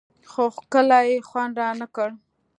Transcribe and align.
خو 0.31 0.45
کلي 0.73 1.09
خوند 1.29 1.53
رانه 1.61 1.87
کړ. 1.95 2.09